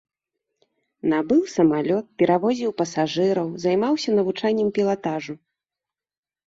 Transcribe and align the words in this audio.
Набыў 1.11 1.43
самалёт, 1.57 2.05
перавозіў 2.21 2.73
пасажыраў, 2.81 3.47
займаўся 3.67 4.09
навучаннем 4.23 4.67
пілатажу. 4.81 5.33